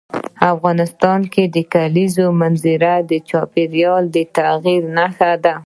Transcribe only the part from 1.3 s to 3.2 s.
کې د کلیزو منظره د